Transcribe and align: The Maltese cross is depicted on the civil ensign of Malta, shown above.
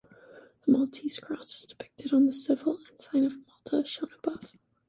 The 0.65 0.71
Maltese 0.71 1.19
cross 1.19 1.53
is 1.53 1.67
depicted 1.67 2.11
on 2.11 2.25
the 2.25 2.33
civil 2.33 2.79
ensign 2.91 3.23
of 3.23 3.37
Malta, 3.45 3.85
shown 3.87 4.09
above. 4.17 4.51